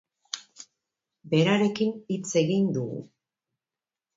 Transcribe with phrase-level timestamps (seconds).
[1.33, 2.99] Berarekin hitz egin dugu.